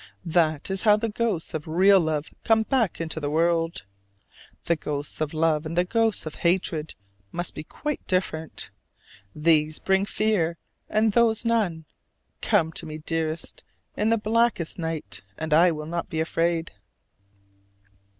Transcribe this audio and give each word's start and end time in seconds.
That 0.25 0.71
is 0.71 0.81
how 0.81 0.97
the 0.97 1.09
ghosts 1.09 1.53
of 1.53 1.67
real 1.67 1.99
love 1.99 2.31
come 2.43 2.63
back 2.63 2.99
into 2.99 3.19
the 3.19 3.29
world. 3.29 3.83
The 4.65 4.75
ghosts 4.75 5.21
of 5.21 5.31
love 5.31 5.63
and 5.63 5.77
the 5.77 5.85
ghosts 5.85 6.25
of 6.25 6.33
hatred 6.41 6.95
must 7.31 7.53
be 7.53 7.63
quite 7.63 8.07
different: 8.07 8.71
these 9.35 9.77
bring 9.77 10.07
fear, 10.07 10.57
and 10.89 11.11
those 11.11 11.45
none. 11.45 11.85
Come 12.41 12.71
to 12.71 12.87
me, 12.87 12.97
dearest, 12.97 13.63
in 13.95 14.09
the 14.09 14.17
blackest 14.17 14.79
night, 14.79 15.21
and 15.37 15.53
I 15.53 15.69
will 15.69 15.85
not 15.85 16.09
be 16.09 16.19
afraid. 16.19 16.71